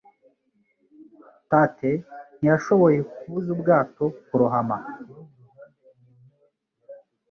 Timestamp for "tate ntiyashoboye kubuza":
1.49-3.47